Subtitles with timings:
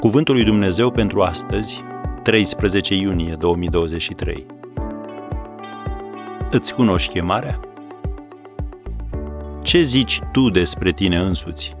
[0.00, 1.84] Cuvântul lui Dumnezeu pentru astăzi,
[2.22, 4.46] 13 iunie 2023.
[6.50, 7.60] Îți cunoști chemarea?
[9.62, 11.74] Ce zici tu despre tine însuți?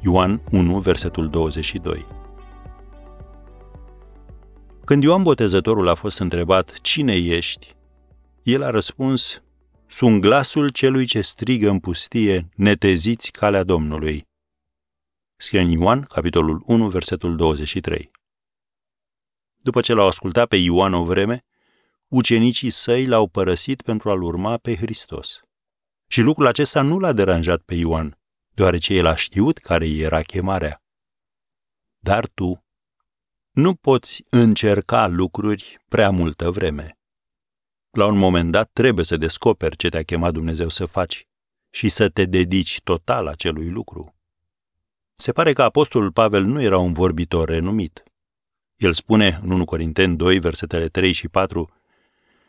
[0.00, 2.04] Ioan 1, versetul 22.
[4.84, 7.74] Când Ioan Botezătorul a fost întrebat cine ești,
[8.42, 9.42] el a răspuns,
[9.86, 14.27] sunt glasul celui ce strigă în pustie, neteziți calea Domnului.
[15.40, 18.10] Scrie în Ioan, capitolul 1, versetul 23.
[19.56, 21.44] După ce l-au ascultat pe Ioan o vreme,
[22.08, 25.40] ucenicii săi l-au părăsit pentru a-l urma pe Hristos.
[26.06, 30.82] Și lucrul acesta nu l-a deranjat pe Ioan, deoarece el a știut care era chemarea.
[31.98, 32.64] Dar tu
[33.50, 36.98] nu poți încerca lucruri prea multă vreme.
[37.90, 41.26] La un moment dat trebuie să descoperi ce te-a chemat Dumnezeu să faci
[41.70, 44.12] și să te dedici total acelui lucru.
[45.20, 48.02] Se pare că apostolul Pavel nu era un vorbitor renumit.
[48.76, 51.70] El spune în 1 Corinteni 2, versetele 3 și 4,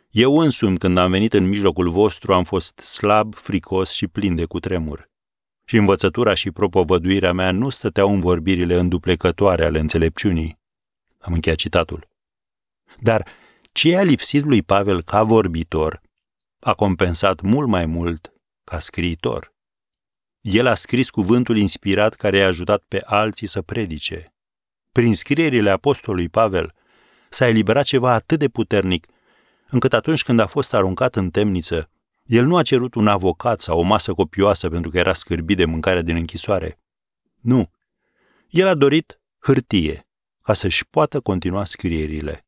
[0.10, 4.46] Eu însumi, când am venit în mijlocul vostru, am fost slab, fricos și plin de
[4.46, 5.10] cutremur.
[5.66, 10.60] Și învățătura și propovăduirea mea nu stăteau în vorbirile înduplecătoare ale înțelepciunii.
[11.20, 12.08] Am încheiat citatul.
[12.98, 13.28] Dar
[13.72, 16.02] ce a lipsit lui Pavel ca vorbitor
[16.60, 19.58] a compensat mult mai mult ca scriitor.
[20.42, 24.34] El a scris cuvântul inspirat care i-a ajutat pe alții să predice.
[24.92, 26.74] Prin scrierile apostolului Pavel
[27.30, 29.08] s-a eliberat ceva atât de puternic,
[29.70, 31.90] încât atunci când a fost aruncat în temniță,
[32.26, 35.66] el nu a cerut un avocat sau o masă copioasă pentru că era scârbit de
[35.66, 36.80] mâncarea din închisoare.
[37.42, 37.72] Nu.
[38.50, 40.08] El a dorit hârtie
[40.42, 42.46] ca să-și poată continua scrierile.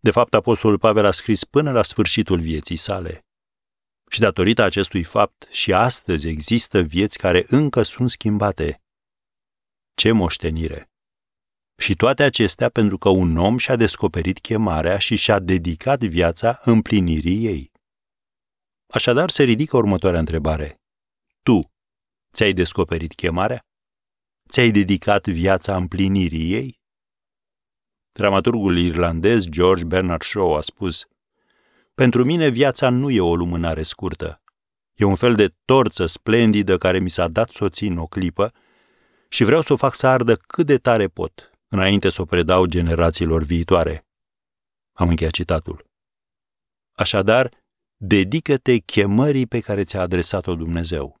[0.00, 3.24] De fapt, apostolul Pavel a scris până la sfârșitul vieții sale.
[4.12, 8.82] Și datorită acestui fapt, și astăzi există vieți care încă sunt schimbate.
[9.94, 10.90] Ce moștenire!
[11.76, 17.46] Și toate acestea pentru că un om și-a descoperit chemarea și și-a dedicat viața împlinirii
[17.46, 17.72] ei.
[18.86, 20.80] Așadar se ridică următoarea întrebare.
[21.42, 21.72] Tu
[22.32, 23.66] ți-ai descoperit chemarea?
[24.48, 26.80] Ți-ai dedicat viața împlinirii ei?
[28.12, 31.06] Dramaturgul irlandez George Bernard Shaw a spus
[31.94, 34.42] pentru mine viața nu e o lumânare scurtă.
[34.94, 38.52] E un fel de torță splendidă care mi s-a dat să o țin o clipă
[39.28, 42.66] și vreau să o fac să ardă cât de tare pot, înainte să o predau
[42.66, 44.06] generațiilor viitoare.
[44.92, 45.84] Am încheiat citatul.
[46.92, 47.50] Așadar,
[47.96, 51.20] dedică-te chemării pe care ți-a adresat-o Dumnezeu.